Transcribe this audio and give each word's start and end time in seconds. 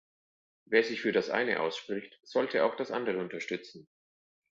Wer 0.65 0.83
sich 0.83 0.99
für 0.99 1.11
das 1.11 1.29
eine 1.29 1.59
ausspricht, 1.59 2.19
sollte 2.23 2.65
auch 2.65 2.75
das 2.75 2.89
andere 2.89 3.19
unterstützen. 3.19 3.87